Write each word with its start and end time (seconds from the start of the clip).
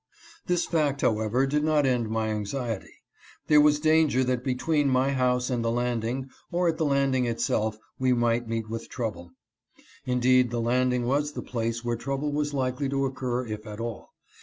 This 0.47 0.65
fact,. 0.65 1.01
however, 1.01 1.45
did 1.45 1.63
not 1.63 1.85
end 1.85 2.09
my 2.09 2.29
anxiety. 2.29 2.89
There 3.45 3.61
was 3.61 3.79
danger 3.79 4.23
that 4.23 4.43
between 4.43 4.89
my 4.89 5.11
house 5.11 5.51
and 5.51 5.63
the 5.63 5.69
landing 5.69 6.27
or 6.51 6.67
at 6.67 6.79
the 6.79 6.85
landing 6.85 7.25
itself 7.27 7.77
we 7.99 8.11
might 8.11 8.47
meet 8.49 8.67
with 8.67 8.89
trouble. 8.89 9.29
Indeed 10.05 10.49
the 10.49 10.59
landing 10.59 11.05
was 11.05 11.33
the 11.33 11.43
place 11.43 11.85
where 11.85 11.97
trouble 11.97 12.33
was 12.33 12.51
likely 12.51 12.89
to 12.89 13.05
occur 13.05 13.45
if 13.45 13.67
at 13.67 13.79
all. 13.79 14.09